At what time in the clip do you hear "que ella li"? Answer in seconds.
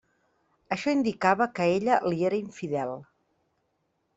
1.59-2.27